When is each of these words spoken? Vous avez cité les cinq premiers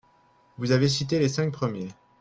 Vous 0.57 0.71
avez 0.71 0.89
cité 0.89 1.19
les 1.19 1.29
cinq 1.29 1.51
premiers 1.53 1.89